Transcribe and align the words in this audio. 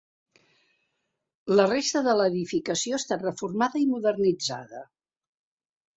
La 1.59 1.67
resta 1.67 2.01
de 2.09 2.17
l'edificació 2.21 2.97
ha 2.99 3.03
estat 3.03 3.29
reformada 3.29 3.85
i 3.85 3.89
modernitzada. 3.95 4.83